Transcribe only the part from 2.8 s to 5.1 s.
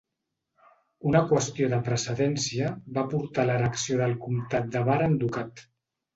va portar a l'erecció del comtat de Bar